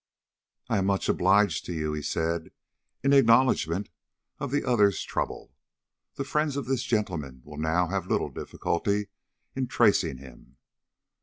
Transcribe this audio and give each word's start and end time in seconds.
"I 0.67 0.79
am 0.79 0.87
much 0.87 1.09
obliged 1.09 1.63
to 1.67 1.73
you," 1.73 1.93
he 1.93 2.01
said, 2.01 2.49
in 3.03 3.13
acknowledgment 3.13 3.91
of 4.39 4.49
the 4.49 4.65
other's 4.67 5.03
trouble. 5.03 5.53
"The 6.15 6.23
friends 6.23 6.55
of 6.57 6.65
this 6.65 6.81
gentleman 6.81 7.43
will 7.45 7.57
now 7.59 7.85
have 7.89 8.07
little 8.07 8.29
difficulty 8.29 9.09
in 9.55 9.67
tracing 9.67 10.17
him. 10.17 10.57